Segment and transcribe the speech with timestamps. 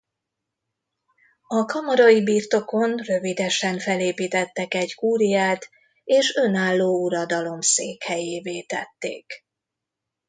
[1.47, 5.69] A kamarai birtokon rövidesen felépítettek egy kúriát
[6.03, 9.45] és önálló uradalom székhelyévé tették.